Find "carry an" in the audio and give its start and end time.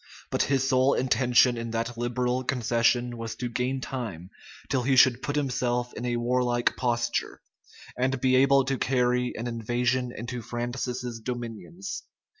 8.79-9.45